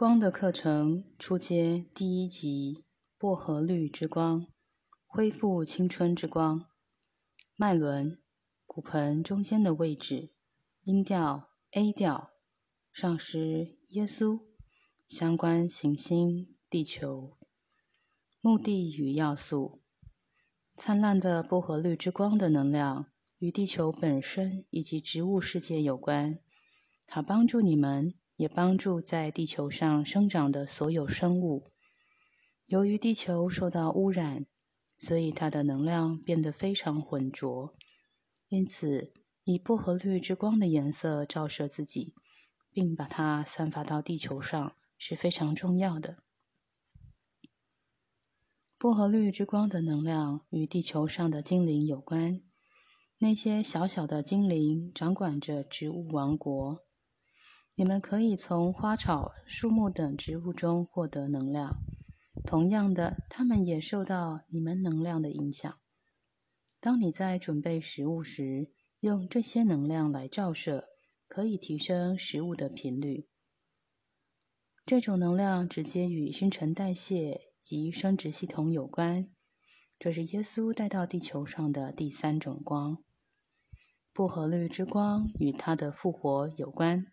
[0.00, 2.86] 光的课程初阶第一集：
[3.18, 4.46] 薄荷绿之光，
[5.06, 6.64] 恢复青春之光。
[7.54, 8.18] 脉轮，
[8.64, 10.30] 骨盆中间的位置，
[10.84, 12.30] 音调 A 调，
[12.90, 14.40] 上师耶稣，
[15.06, 17.36] 相关行星地球。
[18.40, 19.82] 目的与要素：
[20.78, 26.38] 灿烂的薄荷绿之光的能量与地球本身以及植物世界有关，
[27.06, 28.14] 它帮助你们。
[28.40, 31.70] 也帮助在地球上生长的所有生物。
[32.64, 34.46] 由于地球受到污染，
[34.96, 37.74] 所以它的能量变得非常浑浊。
[38.48, 39.12] 因此，
[39.44, 42.14] 以薄荷绿之光的颜色照射自己，
[42.72, 46.16] 并把它散发到地球上是非常重要的。
[48.78, 52.40] 薄荷绿之光的能量与地球上的精灵有关。
[53.18, 56.78] 那些小小的精灵掌管着植物王国。
[57.80, 61.78] 你们可以从花草、树木等植物中获得能量，
[62.44, 65.78] 同样的，它们也受到你们能量的影响。
[66.78, 70.88] 当你在准备食物时，用这些能量来照射，
[71.26, 73.26] 可以提升食物的频率。
[74.84, 79.30] 这种能量直接与新陈代谢及生殖系统有关。
[79.98, 83.02] 这是耶稣带到地球上的第三种光——
[84.12, 87.06] 薄荷绿之光，与他的复活有关。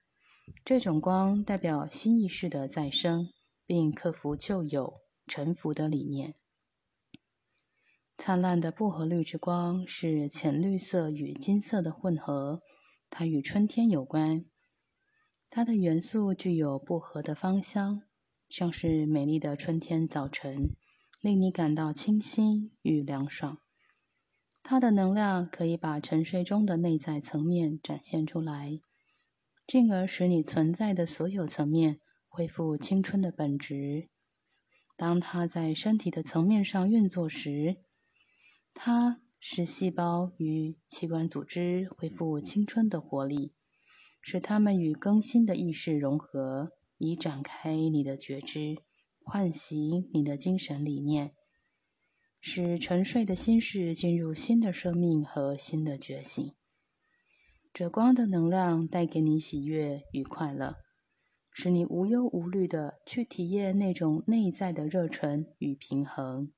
[0.63, 3.29] 这种光代表新意识的再生，
[3.65, 4.95] 并克服旧有
[5.25, 6.35] 沉浮的理念。
[8.15, 12.61] 灿烂的薄荷绿之光是浅绿色与金色的混合，
[13.09, 14.45] 它与春天有关。
[15.49, 18.01] 它的元素具有薄荷的芳香，
[18.49, 20.71] 像是美丽的春天早晨，
[21.21, 23.59] 令你感到清新与凉爽。
[24.63, 28.79] 它的能量可以把沉睡中的内在层面展现出来。
[29.67, 34.07] 进而使你存在的所有层面恢复青春的本质。
[34.95, 37.75] 当它在身体的层面上运作时，
[38.73, 43.53] 它使细胞与器官组织恢复青春的活力，
[44.21, 48.77] 使它们与更新的意识融合，以展开你的觉知，
[49.19, 51.33] 唤醒你的精神理念，
[52.39, 56.56] 使沉睡的心事进入新的生命和新的觉醒。
[57.79, 60.77] 这光的能量带给你喜悦与快乐，
[61.51, 66.51] 使你无忧无虑的去体验那种内在的热忱与平衡。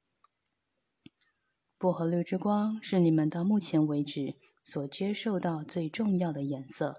[1.78, 6.96] 薄荷绿之光是你们到目前为止所接受到最重要的颜色。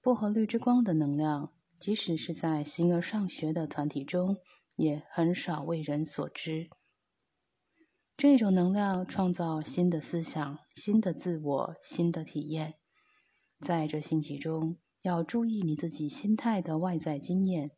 [0.00, 4.38] 薄荷绿之光的能量，即使是在形而上学的团体中，
[4.74, 6.68] 也很少为人所知。
[8.16, 12.74] 这种能量创造新的思想、新的自我、新的体验。
[13.62, 17.70] 在这星期中，要注意你自己心态的外在经验。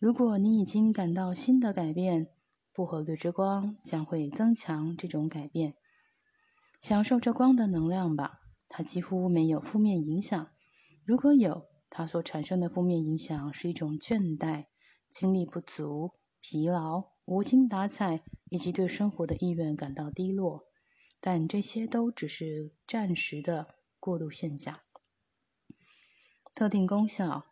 [0.00, 2.26] 如果你已经感到新的改变，
[2.72, 5.76] 薄荷绿之光将会增强这种改变。
[6.80, 10.48] 享受这光的能量吧，它几乎没有负面影响。
[11.04, 14.64] 如果有，它所产生的负面影响是一种倦怠、
[15.08, 20.64] 精力不足、疲劳、无精打采，以及对生活的意愿感到低落。
[21.20, 23.76] 但这些都只是暂时的。
[24.04, 24.80] 过度现象，
[26.54, 27.46] 特定功效，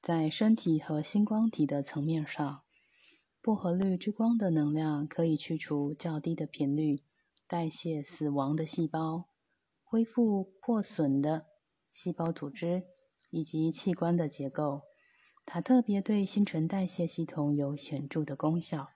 [0.00, 2.62] 在身体和星光体的层面上，
[3.42, 7.02] 薄荷绿之光的能量可以去除较低的频率，
[7.46, 9.28] 代谢死亡的细胞，
[9.84, 11.44] 恢复破损的
[11.92, 12.84] 细胞组织
[13.28, 14.84] 以及器官的结构。
[15.44, 18.88] 它特别对新陈代谢系统有显著的功效。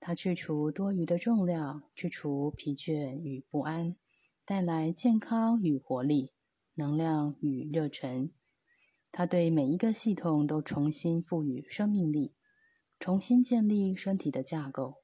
[0.00, 3.94] 它去除多余的重量，去除疲倦与不安。
[4.52, 6.34] 带来健康与活力，
[6.74, 8.30] 能量与热忱。
[9.10, 12.34] 它对每一个系统都重新赋予生命力，
[13.00, 14.96] 重新建立身体的架构，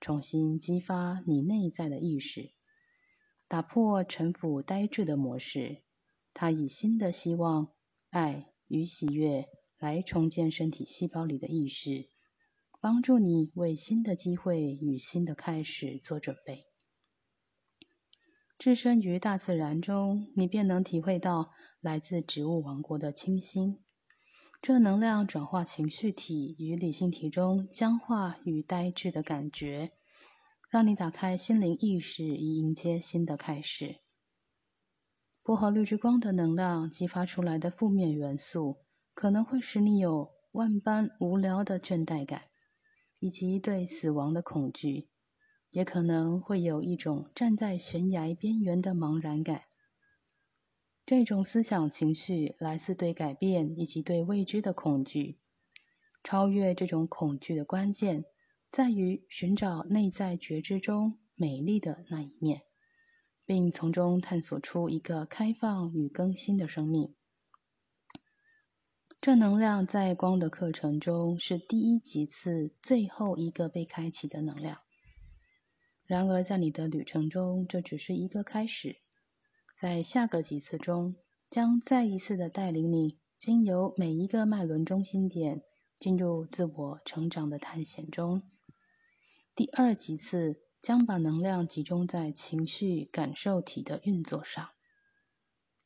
[0.00, 2.54] 重新激发你内在的意识，
[3.46, 5.82] 打破沉浮呆滞的模式。
[6.32, 7.74] 它以新的希望、
[8.08, 12.08] 爱与喜悦来重建身体细胞里的意识，
[12.80, 16.69] 帮助你为新的机会与新的开始做准备。
[18.60, 23.82] 置身于大自然中，你便能体会到来自植物王国的清新。
[24.60, 29.92] 这能量转化情绪体与理性体中僵化与呆滞的感觉，
[30.68, 33.96] 让你打开心灵意识，以迎接新的开始。
[35.42, 38.84] 薄荷绿之光的能量激发出来的负面元素，
[39.14, 42.42] 可能会使你有万般无聊的倦怠感，
[43.20, 45.08] 以及对死亡的恐惧。
[45.70, 49.62] 也可能会有一种站在悬崖边缘的茫然感。
[51.06, 55.40] 这种思想情绪来自对改变以及对未知的恐惧，
[56.22, 58.24] 超越这种恐惧的关键，
[58.68, 62.62] 在于寻找内在觉知中美丽的那一面，
[63.44, 67.14] 并从中探索出一个开放与更新的生命。
[69.20, 74.78] 正能量在光的课程中是第一级次最后一个被开启的能量。
[76.10, 78.96] 然而，在你的旅程中，这只是一个开始。
[79.80, 81.14] 在下个几次中，
[81.48, 85.62] 将再一次的带领你经由每一个脉轮中心点，
[86.00, 88.42] 进入自我成长的探险中。
[89.54, 94.70] 第二几次将把能量集中在情绪感受体的运作上，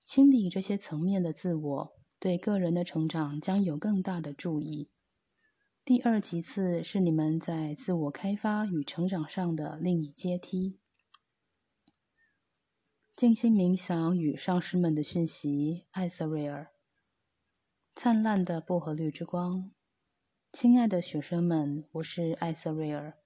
[0.06, 1.92] 清理这些层面的自我。
[2.18, 4.88] 对个人的成长将有更大的注意。
[5.86, 10.80] 第二级次是你们在自我开发与成长上的另一阶梯。
[13.14, 16.70] 静心冥想与上师们的讯息，艾瑟瑞尔。
[17.94, 19.72] 灿烂的薄荷绿之光，
[20.50, 23.18] 亲爱的学生们，我是艾瑟瑞尔。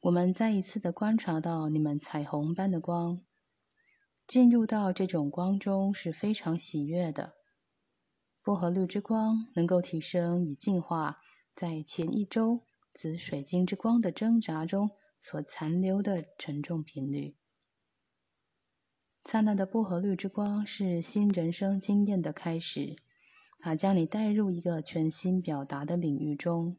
[0.00, 3.20] 我们再一次的观察到你们彩虹般的光，
[4.26, 7.34] 进入到这种光中是非常喜悦的。
[8.42, 11.18] 薄荷绿之光能够提升与净化
[11.56, 12.60] 在前一周
[12.92, 17.34] 紫水晶之光的挣扎中所残留的沉重频率。
[19.24, 22.96] 灿烂的薄荷绿之光是新人生经验的开始，
[23.58, 26.76] 它将你带入一个全新表达的领域中，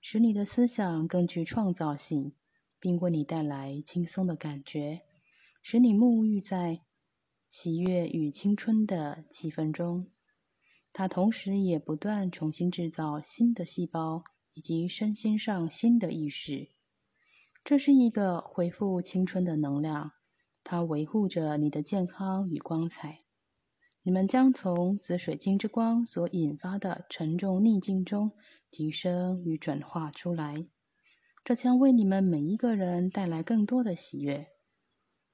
[0.00, 2.32] 使你的思想更具创造性，
[2.80, 5.02] 并为你带来轻松的感觉，
[5.62, 6.80] 使你沐浴在
[7.48, 10.10] 喜悦与青春的气氛中。
[10.98, 16.70] 它同时也不断重新制造新的细胞以及身心上新的意识。
[17.62, 20.10] 这是一个恢复青春的能量，
[20.64, 23.18] 它维护着你的健康与光彩。
[24.02, 28.32] 你们将从紫水晶之光所引发的沉重逆境中
[28.68, 30.66] 提升与转化出来，
[31.44, 34.48] 这将为你们每一个人带来更多的喜悦。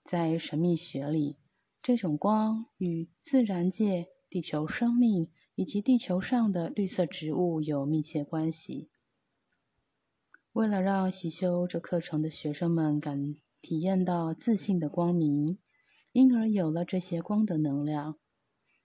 [0.04, 1.38] 在神秘学里，
[1.80, 5.30] 这种光与自然界、地球生命。
[5.54, 8.88] 以及地球上的绿色植物有密切关系。
[10.52, 15.58] 为了让习修这课程的学生们感体验到自信的光明，
[16.12, 18.18] 因而有了这些光的能量。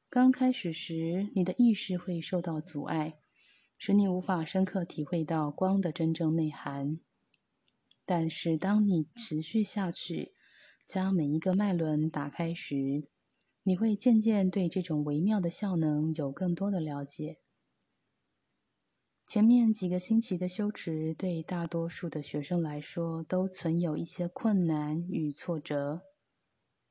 [0.10, 3.19] 刚开始时，你的意识会受到阻碍，
[3.77, 7.00] 使你无法深刻体会到光的真正内涵。
[8.06, 10.33] 但是，当你持续下去，
[10.88, 13.07] 将每一个脉轮打开时，
[13.69, 17.38] 你会渐渐对这种微妙的效能有更多的了解。
[19.27, 26.01] 前面几个星期的修持对大多数的学生来说都存有一些困难与挫折，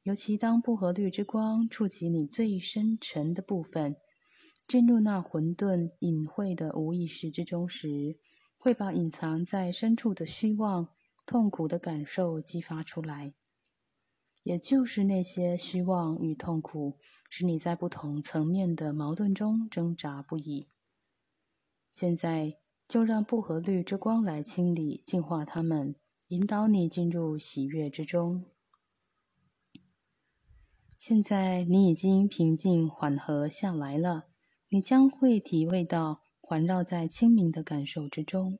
[0.04, 3.96] 尤其当薄荷绿之光触及你最深沉的部分，
[4.68, 8.20] 进入那混沌隐晦的无意识之中时，
[8.56, 10.90] 会把隐藏在深处的虚妄、
[11.26, 13.34] 痛苦的感受激发出来。
[14.48, 16.96] 也就是那些虚妄与痛苦，
[17.28, 20.68] 使你在不同层面的矛盾中挣扎不已。
[21.92, 22.56] 现在，
[22.88, 25.96] 就让薄荷绿之光来清理、净化它们，
[26.28, 28.46] 引导你进入喜悦之中。
[30.96, 34.28] 现在，你已经平静缓和下来了，
[34.70, 38.58] 你将会体会到环绕在清明的感受之中，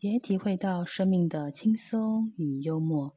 [0.00, 3.16] 也体会到生命的轻松与幽默。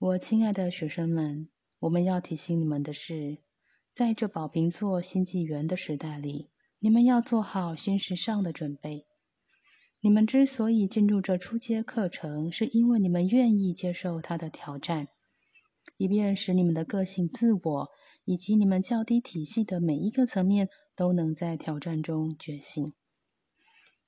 [0.00, 1.48] 我亲爱的学生们，
[1.80, 3.38] 我们要提醒你们的是，
[3.92, 9.08] 在这宝瓶座新纪元的时代里，你们要做好新时尚的准备。
[10.00, 15.08] 你们之所以进入这初阶课程，是因为你们愿意接受它的挑战，
[15.96, 17.88] 以便使你们的个性、自我
[18.24, 22.92] 以及你们较低体系的每一个层面都能在挑战中觉醒。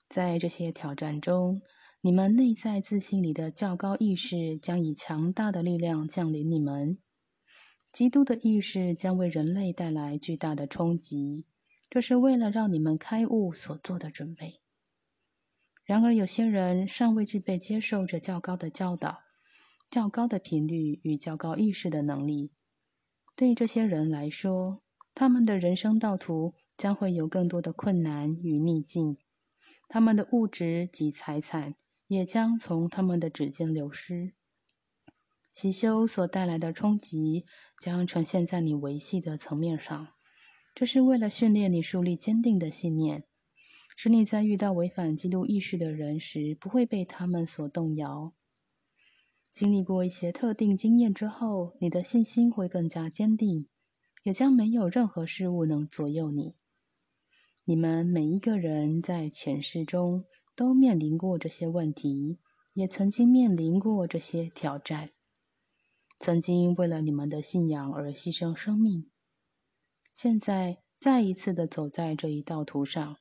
[0.09, 1.61] 在这些挑战中，
[2.03, 6.97] 你们内在自信里的较高意识将以强大的力量降临你们。
[7.93, 11.45] 基督的意识将为人类带来巨大的冲击，
[11.91, 14.63] 这是为了让你们开悟所做的准备。
[15.85, 19.19] 然而，有些人尚未具备接受这较高的教导、
[19.91, 22.51] 较高的频率与较高意识的能力。
[23.37, 24.81] 对这些人来说，
[25.15, 29.19] 他们的人生道途将会有更多的困难与逆境，
[29.87, 31.75] 他们的物质及财产。
[32.11, 34.33] 也将从他们的指尖流失。
[35.53, 37.47] 习修所带来的冲击
[37.81, 40.09] 将呈现在你维系的层面上，
[40.75, 43.23] 这是为了训练你树立坚定的信念，
[43.97, 48.35] 使你在遇到违反基督意识的人时不会被他们所动摇。
[49.53, 53.69] 经历过一些特定经验之后，你的信心会更加坚定，
[54.25, 56.57] 也将没有任何事物能左右你。
[57.65, 60.25] 你们每一个人在前世中
[60.61, 62.39] 都面临过这些问题，
[62.75, 65.09] 也曾经面临过这些挑战，
[66.19, 69.11] 曾经为了你们的信仰而牺牲生命。
[70.13, 73.17] 现在再一次的走在这一道途上，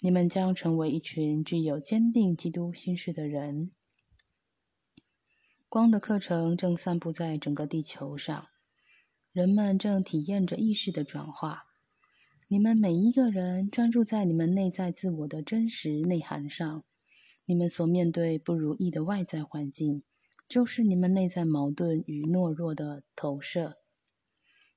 [0.00, 3.70] 你们将成为一群具有坚定基督心事的人。
[5.68, 8.46] 光的课程正散布在整个地球上，
[9.30, 11.67] 人们正体验着意识的转化。
[12.50, 16.82] 你们每一个人专注在你们内在自我的真实内涵上。
[17.44, 20.02] 你们所面对不如意的外在环境，
[20.48, 23.76] 就是你们内在矛盾与懦弱的投射。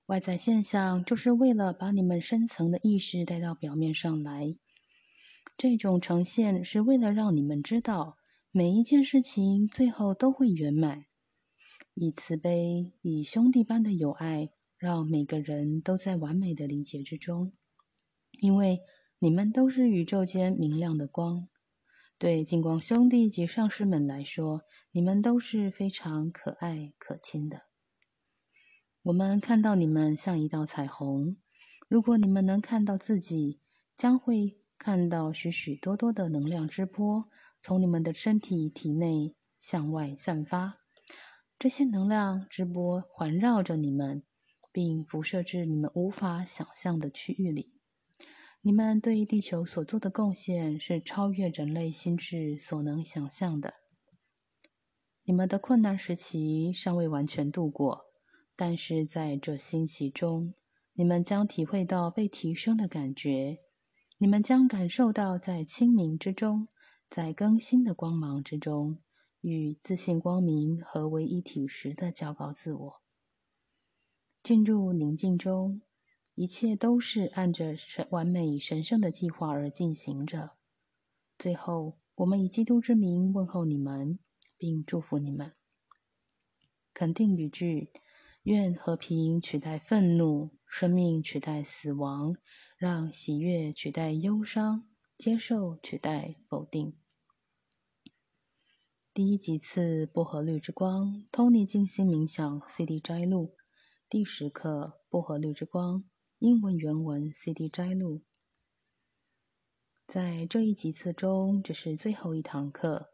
[0.08, 4.58] 外在现象就是为了把你们深层的意识带到表面上来。
[5.58, 8.18] 这种呈现是为了让你们知道。
[8.51, 11.06] 每一件事情最后都会圆满，
[11.94, 17.54] 以慈悲、以兄弟般的友爱，让每个人都在完美的理解之中。
[18.42, 18.82] 因为
[19.20, 21.48] 你们都是宇宙间明亮的光，
[22.18, 27.62] 对金光兄弟及上师们来说，你们都是非常可爱可亲的。
[29.04, 31.38] 我们看到你们像一道彩虹，
[31.88, 33.60] 如果你们能看到自己，
[33.96, 37.30] 将会看到许许多多的能量之波。
[37.62, 40.80] 从你们的身体体内向外散发，
[41.60, 44.24] 这些能量之波环绕着你们，
[44.72, 47.76] 并辐射至你们无法想象的区域里。
[48.63, 53.74] 你们对地球所做的贡献是超越人类心智所能想象的。
[55.24, 58.06] 你们的困难时期尚未完全度过，
[58.56, 60.53] 但是在这星期中，
[60.94, 63.58] 你们将体会到被提升的感觉。
[64.20, 66.68] 你们将感受到在清明之中。
[67.10, 69.00] 在更新的光芒之中，
[69.41, 73.01] 与自信光明合为一体时的较高自我，
[74.41, 75.82] 进入宁静中，
[76.36, 80.52] 一切都是按着神完美神圣的计划而进行着。
[81.38, 84.20] 最后，我们以基督之名问候你们，
[84.58, 85.54] 并祝福你们。
[86.94, 87.92] 肯定语句：
[88.44, 92.36] 愿和平取代愤怒，生命取代死亡，
[92.78, 96.96] 让喜悦取代忧伤，接受取代否定。
[99.14, 103.56] 第一几次薄荷绿之光，Tony 静心冥想 CD 摘录，
[104.08, 106.06] 第十课薄荷绿之光，
[106.42, 108.24] 英文原文 CD 摘录。
[110.08, 113.12] 在这一几次中，这是最后一堂课。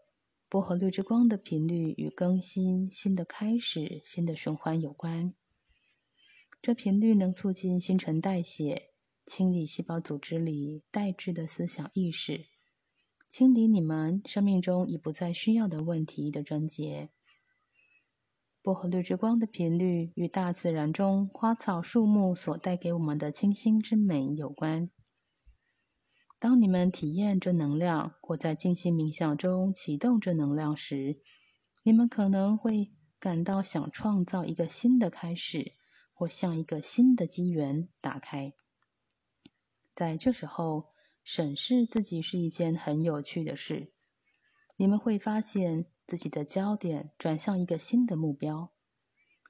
[0.47, 5.33] 薄荷绿之光的频率与更新、新的开始、新的循环有关。
[6.61, 8.93] 这频率能促进新陈代谢，
[9.25, 12.45] 清理细胞组织里代质的思想意识。
[13.29, 17.09] 清理你们生命中已不再需要的问题的症结。
[18.67, 24.89] 薄荷绿之光的频率与大自然中花草树木所带给我们的清新之美有关。
[26.37, 31.21] 当你们体验这能量，或在静心冥想中启动这能量时，
[31.83, 35.71] 你们可能会感到想创造一个新的开始，
[36.11, 38.51] 或向一个新的机缘打开。
[39.95, 40.87] 在这时候。
[41.23, 43.91] 审视自己是一件很有趣的事。
[44.77, 48.71] 你们会发现自己的焦点转向一个新的目标。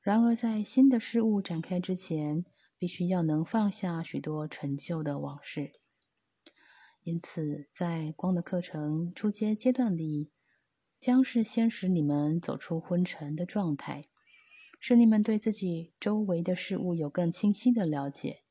[0.02, 2.44] 然而，在新的事物展开之前，
[2.78, 5.74] 必须要能放下许多陈旧的往事。
[7.04, 10.32] 因此，在光的课程初阶阶段里，
[11.00, 14.10] 将是先使你们走出昏沉的状态，
[14.80, 18.44] 使你们对自己周围的事物有更清晰的了解。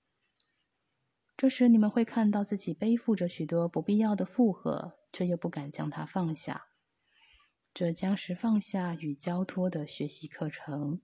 [1.37, 6.69] 这时，你们会看到自己背负着许多不必要的负荷，却又不敢将它放下。
[7.79, 11.03] 这将是放下与交托的学习课程。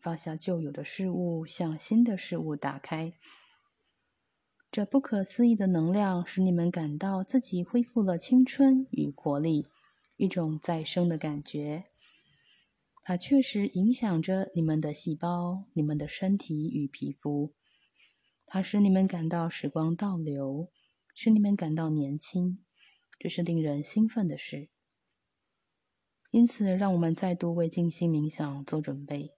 [0.00, 3.14] 放下旧有的事物，向新的事物打开。
[4.70, 9.66] 这不可思议的能量使你们感到自己恢复了青春与活力，
[10.16, 11.86] 一种再生的感觉。
[13.02, 17.52] 它确实影响着你们的细胞、你们的身体与皮肤。
[18.46, 20.70] 它使你们感到时光倒流，
[21.12, 22.64] 使你们感到年轻，
[23.18, 24.68] 这是令人兴奋的事。
[26.30, 29.34] 因此，让我们再度为静心冥想做准备。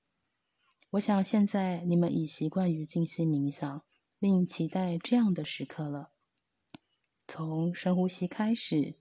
[0.90, 3.85] 我想，现在你们已习惯于静心冥想，
[4.18, 6.11] 并期待这样的时刻了。
[7.26, 8.97] 从深呼吸开始，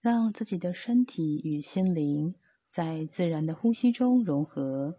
[0.00, 2.34] 让自己的身体与心灵
[2.70, 4.96] 在自然的呼吸中融合，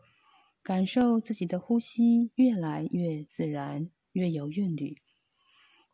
[0.62, 3.90] 感受自己的呼吸越来越自然。
[4.16, 5.02] 越有韵律，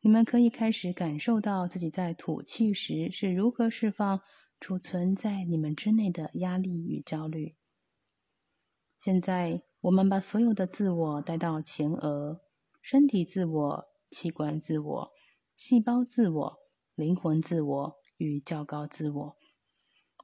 [0.04, 4.22] 你们可以开始感受到自己在吐气时是如何释放
[4.62, 7.56] 储存在你们之内的压力与焦虑。
[9.00, 12.42] 现在，我们把所有的自我带到前额，
[12.80, 15.12] 身体自我、器官自我、
[15.56, 16.60] 细胞自我、
[16.94, 19.38] 灵魂自我与较高自我。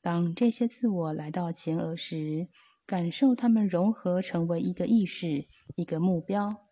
[0.04, 2.48] 当这些自我来到前额时，
[2.86, 6.68] 感受它们融合成为一个意识、一个目标，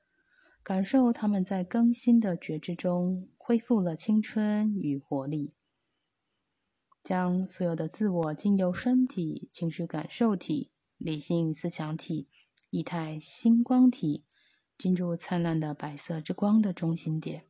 [0.61, 5.54] 感受它们在更新的觉知中恢复了青春与活力。
[7.05, 12.27] 将所有的自我经由身体、情绪感受体、理性思想体、
[12.71, 14.25] 液态星光体，
[14.75, 17.45] 进入灿烂的白色之光的中心点。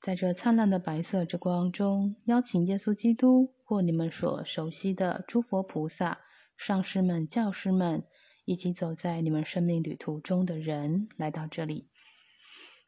[0.00, 6.22] 在这灿烂的白色之光中，邀请耶稣基督或你们所熟悉的诸佛菩萨。
[6.56, 8.04] 上师们、教师们，
[8.46, 11.88] 以及走在你们生命旅途中的人，来到这里，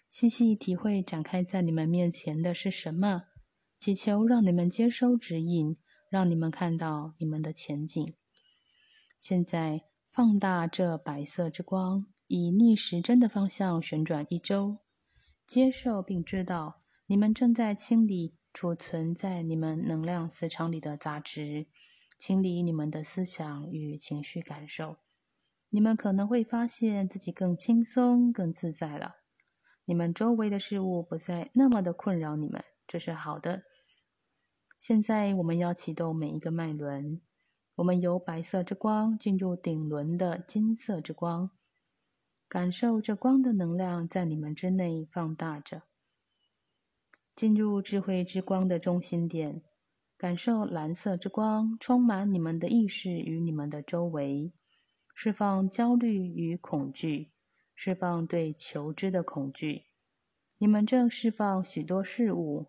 [0.08, 3.26] 细细体会展开在你们面前的是什么？
[3.80, 5.78] 祈求让你们接收指引，
[6.10, 8.14] 让你们看到你们的前景。
[9.18, 14.80] 现在放大这白色之光，以逆时针的方向旋转一周，
[15.46, 21.66] 接受并知道你们正在清理储存在你们能量磁场里的杂质。
[22.18, 24.98] 清理你们的思想与情绪感受，
[25.70, 29.14] 你们可能会发现自己更轻松、更自在了。
[29.86, 33.62] 你们周围的事物不再那么的困扰你们，这是好的。
[34.80, 37.20] 现在我们要启动每一个脉轮，
[37.74, 41.50] 我们由白色之光进入顶轮的金色之光，
[42.48, 45.82] 感受这光的能量在你们之内放大着，
[47.36, 49.60] 进入智慧之光的中心点。
[50.16, 54.50] 感受蓝色之光充满你们的意识与你们的周围，
[55.14, 57.30] 释放焦虑与恐惧，
[57.74, 59.84] 释放对求知的恐惧。
[60.56, 62.66] 你们正释放许多事物，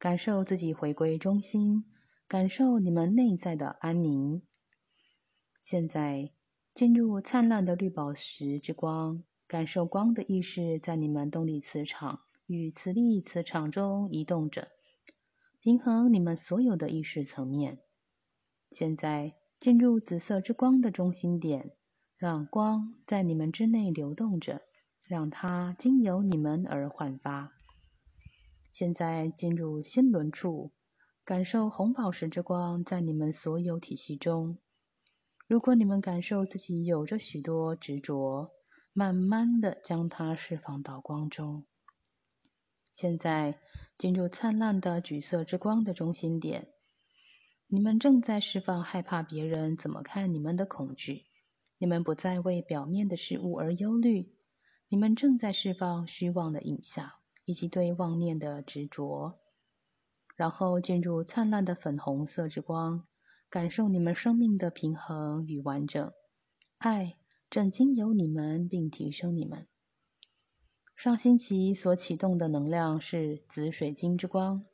[0.00, 1.84] 感受自己回归中心，
[2.26, 4.40] 感受你们内在的安宁。
[5.60, 6.32] 现在
[6.72, 14.68] 进入灿烂的绿宝石之光，感受光的意识在你们动力磁场与磁力磁场中移动着。
[15.60, 17.80] 平衡你们所有的意识层面。
[18.70, 21.72] 现在进入紫色之光的中心点，
[22.16, 24.62] 让光在你们之内流动着，
[25.06, 27.59] 让它经由你们而焕发。
[28.72, 30.72] 现在进入心轮处，
[31.24, 34.58] 感受红宝石之光在你们所有体系中。
[35.46, 38.50] 如果你们感受自己有着许多执着，
[38.92, 41.64] 慢慢的将它释放到光中。
[42.92, 43.60] 现在。
[43.98, 46.68] 进入灿烂的橘色之光的中心点，
[47.66, 51.26] 你们正在释放害怕别人怎么看你们的恐惧，
[51.76, 54.34] 你们不再为表面的事物而忧虑，
[54.88, 57.12] 你们正在释放虚妄的影像
[57.44, 59.38] 以及对妄念的执着，
[60.36, 63.04] 然后进入灿烂的粉红色之光，
[63.48, 66.12] 感受你们生命的平衡与完整，
[66.78, 67.16] 爱
[67.48, 69.66] 正经由你们并提升你们。
[70.94, 74.64] 上星期所启动的能量是紫水晶之光。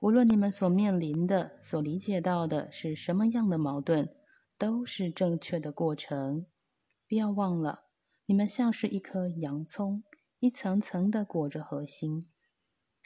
[0.00, 4.14] 无论你们所面临的、所理解到的是什么样的矛盾，
[4.56, 6.46] 都是正确的过程。
[7.08, 7.80] 不要忘了，
[8.26, 10.04] 你们像是一颗洋葱，
[10.40, 12.28] 一层层的裹着核心。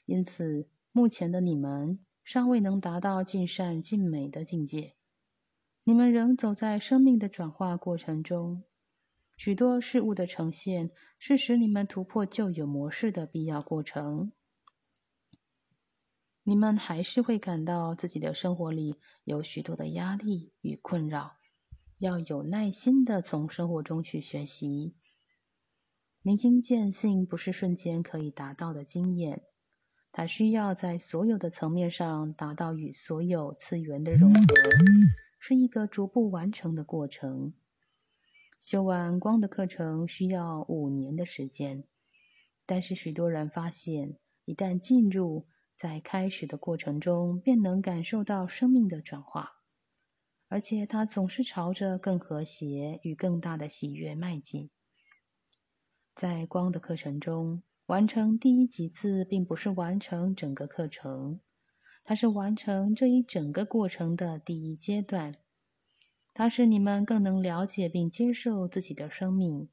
[0.04, 4.94] 因此，目前的你们尚未能达到尽善尽美的境界。
[5.84, 8.64] 你们仍走在生命的转化过程中。
[9.36, 14.30] 许多事物的呈现是使你们突破旧有模式的必要过程。
[16.44, 21.36] 你们还是会感到自己的生活里有许多的压力与困扰，
[21.98, 24.94] 要有耐心的从生活中去学习。
[26.24, 29.42] 明心见性不是瞬间可以达到的经验，
[30.12, 34.40] 它需要在所有的层面上达到与所有次元的融合，
[35.40, 37.52] 是一个逐步完成的过程。
[38.60, 41.82] 修完光的课程需要五年的时间，
[42.66, 49.54] 但是许多人发现，一旦进入，在开始的过程中便能感受到生命的转化，
[50.46, 54.70] 而且它总是朝着更和谐与更大的喜悦迈进。
[56.14, 61.40] 在光的课程中，完成第一几次并不是完成整个课程，
[62.04, 65.34] 它是完成这一整个过程的第一阶段。
[66.34, 69.68] 它使你们更能了解并接受自己的生命。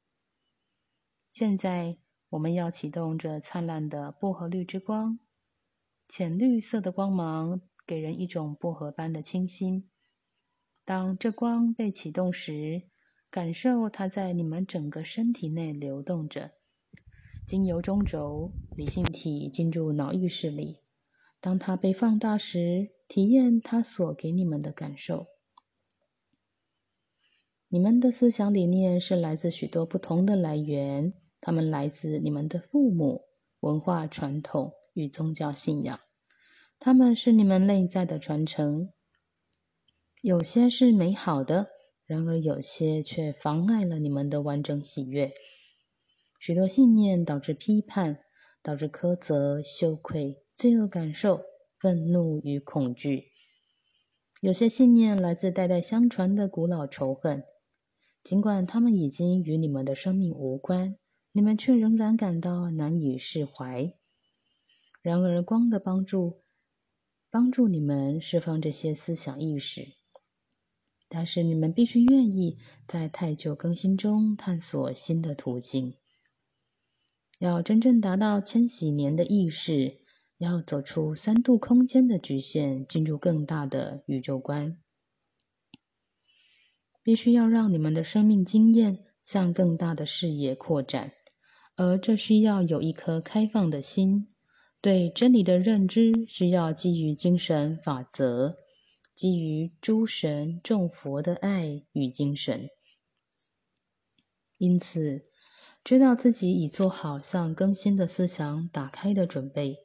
[1.30, 1.96] 现在，
[2.30, 5.18] 我们要启动这灿烂的薄荷绿之光，
[6.06, 9.88] 浅绿色的光芒给人一种薄荷般的清新。
[10.84, 12.89] 当这光被启动时，
[13.30, 16.50] 感受它在你们整个身体内流动着，
[17.46, 20.78] 经由中轴理性体进入脑意识里。
[21.40, 25.26] 当它被放大时，体验它所给你们的感受。
[27.68, 33.26] 你们的思想理念是来自许多不同的来源，他们来自你们的父母、
[33.60, 36.00] 文化传统与宗教信仰，
[36.80, 38.90] 它们是你们内在的传承。
[40.20, 41.68] 有些是美好的，
[42.10, 45.32] 然而有些却妨碍了你们的完整喜悦。
[46.40, 48.18] 许多信念导致批判，
[48.64, 51.44] 导致苛责、羞愧、罪恶感受、
[51.78, 53.28] 愤怒与恐惧。
[54.40, 57.44] 有些信念来自代代相传的古老仇恨，
[58.24, 60.96] 尽管它们已经与你们的生命无关，
[61.30, 63.94] 你们却仍然感到难以释怀。
[65.00, 66.42] 然而，光的帮助
[67.30, 69.99] 帮助你们释放这些思想意识。
[71.12, 75.94] 但是你们必须愿意在太久更新中探索新的途径。
[77.40, 79.98] 要真正达到千禧年的意识，
[80.38, 84.78] 要走出三度空间的局限，进入更大的宇宙观。
[87.02, 91.12] 必须要让你们的生命经验向更大的视野扩展，
[91.76, 94.28] 而这需要有一颗开放的心。
[94.82, 98.56] 对真理的认知需要基于精神法则。
[99.20, 102.70] 基于诸神众佛的爱与精神，
[104.56, 105.26] 因此
[105.84, 109.76] 知道自己已做好向更新的思想打开的准备，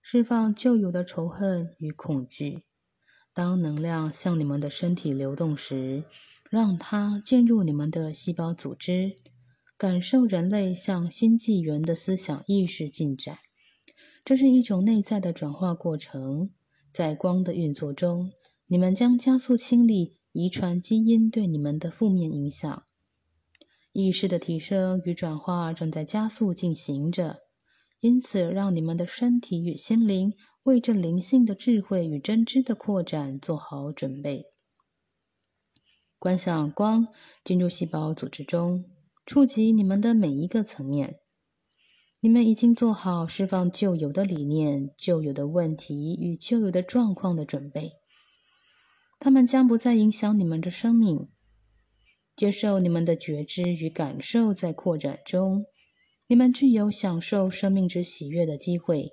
[0.00, 2.62] 释放旧有的仇恨与恐惧。
[3.34, 6.04] 当能量向你们的身体流动时，
[6.50, 9.16] 让它进入你们的细胞组织，
[9.76, 13.36] 感受人类向新纪元的思想意识进展。
[14.24, 16.48] 这是一种内在的转化过程，
[16.90, 18.32] 在光的运作中。
[18.72, 22.84] 你们将加速清理遗传基因对你们的负面影响。
[23.92, 27.40] 意识的提升与转化正在加速进行着，
[28.00, 30.32] 因此让你们的身体与心灵
[30.62, 34.46] 为这灵性的智慧与真知的扩展做好准备。
[36.18, 37.08] 观想光
[37.44, 38.86] 进入细胞组织中，
[39.26, 41.18] 触及你们的每一个层面。
[42.20, 47.98] 你们已经做好释放旧有的理念、旧有的问题与旧有的状况的准备。
[49.24, 51.28] 他们将不再影响你们的生命。
[52.34, 55.64] 接受你们的觉知与感受在扩展中，
[56.26, 59.12] 你们具有享受生命之喜悦的机会。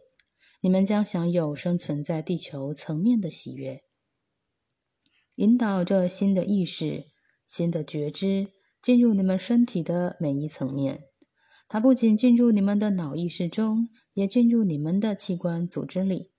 [0.61, 3.83] 你们将享有生存在地球层面的喜悦。
[5.35, 7.05] 引导着新的意识、
[7.45, 8.47] 新的觉知
[8.81, 11.03] 进入你们身体的每一层面。
[11.67, 16.31] 它不仅进入你们的脑意识中，也进入你们的器官组织里。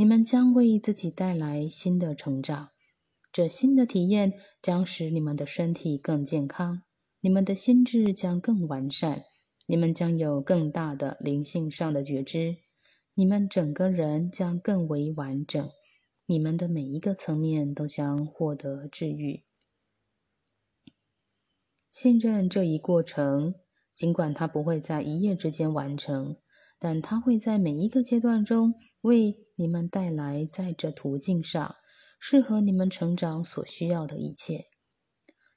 [0.00, 2.70] 你们将为自己带来新的成长，
[3.34, 4.32] 这新的体验
[4.62, 6.80] 将使你们的身体更健康，
[7.20, 9.24] 你们的心智将更完善，
[9.66, 12.56] 你们将有更大的灵性上的觉知，
[13.12, 15.68] 你们整个人将更为完整，
[16.24, 19.44] 你们的每一个层面都将获得治愈。
[21.90, 23.54] 信任这一过程，
[23.92, 26.38] 尽管它不会在一夜之间完成，
[26.80, 29.46] 但它会在每一个阶段中为。
[29.56, 31.76] 你们带来在这途径上
[32.18, 34.68] 适合你们成长所需要的一切，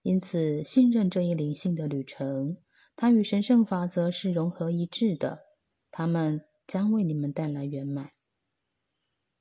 [0.02, 2.58] 因此信任这一灵性的旅程，
[2.98, 5.40] 它与神圣法则是融合一致的，
[5.90, 8.10] 它们将为你们带来圆满。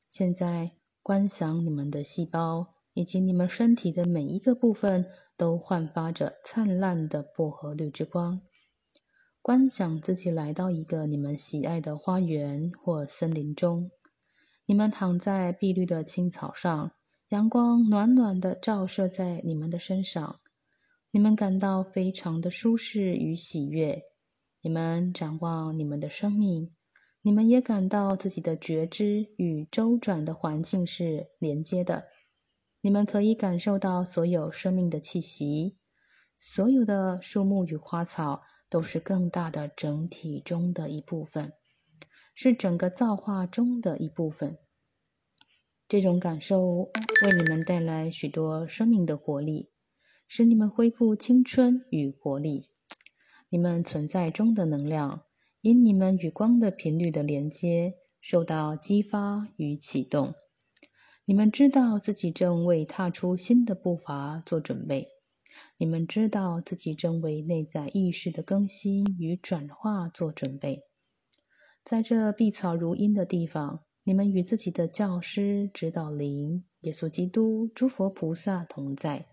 [0.09, 8.43] 现在观想你们的细胞以及你们身体的每一个部分都焕发着灿烂的薄荷绿之光，
[9.43, 13.91] 观想自己来到一个你们喜爱的花园或森林中。
[14.67, 16.93] 你们躺在碧绿的青草上，
[17.31, 20.39] 阳光暖暖的照射在你们的身上，
[21.11, 24.05] 你们感到非常的舒适与喜悦。
[24.61, 26.71] 你们展望你们的生命，
[27.21, 32.05] 你们也感到自己的觉知与周转的环境是连接的。
[32.81, 35.77] 你们可以感受到所有生命的气息，
[36.39, 41.53] 所有的树木与花草都是更大的整体中的一部分。
[42.35, 44.57] 是整个造化中的一部分。
[45.87, 46.91] 这种感受
[47.23, 49.69] 为你们带来许多生命的活力，
[50.27, 52.63] 使你们恢复青春与活力。
[53.51, 55.25] 你们存在中的能量，
[55.61, 60.33] 因你们与光的频率的连接受到激发与启动。
[61.27, 65.09] 你们知道自己正为踏出新的步伐做准备。
[65.77, 70.85] 你们知道自己正为内在意识的更新与转化做准备。
[71.85, 79.27] 在这碧草如茵的地方，你们与自己的教师、指导灵、耶稣基督、诸佛菩萨同在。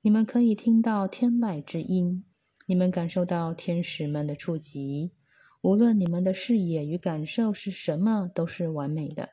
[0.00, 2.24] 你们可以听到天籁之音，
[2.66, 5.12] 你们感受到天使们的触及。
[5.60, 9.28] 无论你们的视野与感受是什么，都是完美的。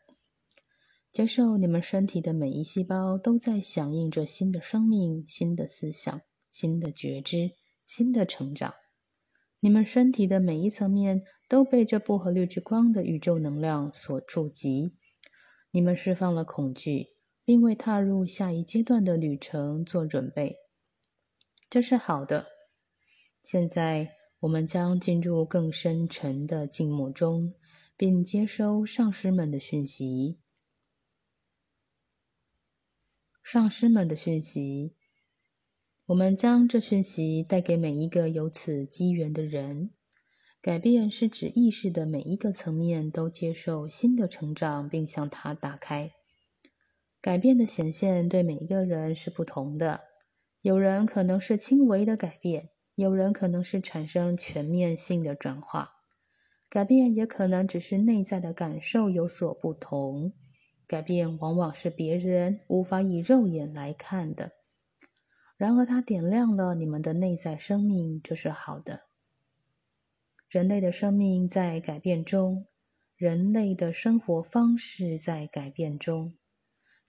[1.12, 6.22] 接受你们身体的每一细胞都在响应着新的生命、新的思想、
[6.52, 7.52] 新的觉知、
[7.86, 8.74] 新的成长。
[9.60, 14.96] 你们身体的每一层面都被这薄荷绿之光的宇宙能量所触及。
[15.72, 17.08] 你们释放了恐惧，
[17.44, 20.56] 并为踏入下一阶段的旅程做准备。
[21.70, 22.48] 这是好的。
[23.42, 27.54] 现在，我们将进入更深沉的静默中，
[27.98, 30.40] 并接收上师们的讯息。
[33.44, 34.96] 上师们的讯息。
[36.10, 39.92] 我们将这讯息带给每一个有此机缘的人。
[40.60, 46.10] 改变是指意识的每一个层面都接受新的成长，并向它打开。
[47.22, 50.02] 改变的显现对每一个人是不同的。
[50.64, 55.92] 有人可能是轻微的改变，有人可能是产生全面性的转化。
[56.70, 60.34] 改变也可能只是内在的感受有所不同。
[60.88, 64.54] 改变往往是别人无法以肉眼来看的。
[65.60, 69.02] 然而，它点亮了你们的内在生命，这是好的。
[70.48, 72.66] 人类的生命在改变中，
[73.18, 76.38] 人类的生活方式在改变中，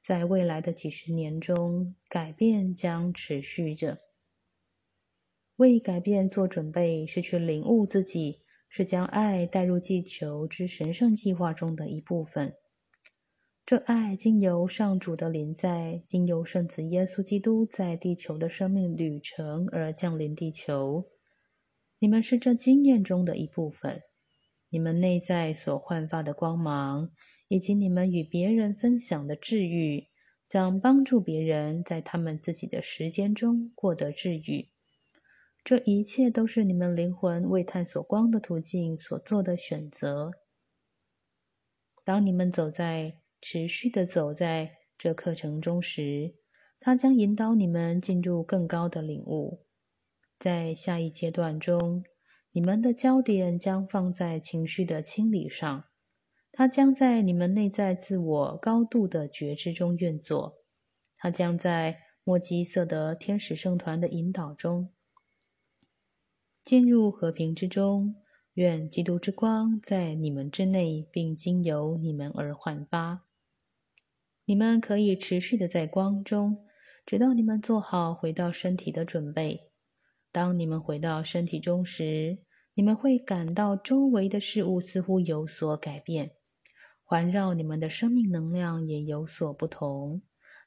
[0.02, 3.98] 在未来的几十年中，改变将持续着。
[5.54, 12.56] 为改变做准备，是去领悟自己，是将爱带入地球之神圣计划中的一部分。
[13.70, 21.06] 这爱经由上主的临在，经由圣子耶稣基督在地球的生命旅程而降临地球。
[22.00, 24.02] 你们是这经验中的一部分。
[24.70, 27.12] 你们内在所焕发的光芒，
[27.46, 30.08] 以及你们与别人分享的治愈，
[30.48, 34.68] 将帮助别人在他们自己的时间中获得治愈。
[35.62, 40.32] 这一切都是你们灵魂为探索光的途径所做的选择。
[42.02, 46.34] 当你们走在持续的走在这课程中时，
[46.78, 49.64] 它将引导你们进入更高的领悟。
[50.38, 52.04] 在下一阶段中，
[52.52, 55.84] 你们的焦点将放在情绪的清理上，
[56.52, 60.56] 它将在你们内在自我高度的觉知中运作。
[61.16, 64.92] 它将在莫基色德天使圣团的引导中
[66.62, 68.19] 进入和平之中。
[68.54, 73.24] 愿基督之光在你们之内，并经由你们而焕发。
[74.44, 76.66] 你们可以持续的在光中，
[77.06, 79.70] 直到你们做好回到身体的准备。
[80.32, 82.38] 当你们回到身体中时，
[82.74, 86.32] 你们会感到周围的事物似乎有所改变，
[87.04, 90.22] 环绕你们的生命能量也有所不同。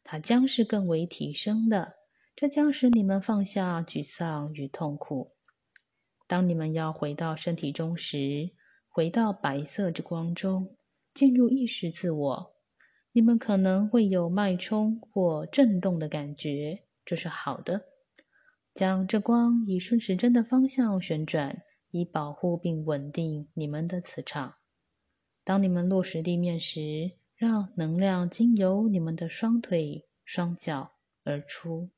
[0.05, 1.95] 它将是更为提升的，
[2.35, 5.32] 这将使你们放下沮丧与痛苦。
[6.27, 8.51] 当你们要回到身体中时，
[8.89, 10.75] 回到白色之光中，
[11.13, 12.53] 进入意识自我。
[13.11, 17.81] 你们可能会有脉冲或震动的感觉，这是好的。
[18.73, 24.55] 将这光以顺时针的方向旋转，以保护并稳定你们的磁场。
[25.43, 31.89] 当你们落实地面时，让能量经由你们的双腿、双脚而出。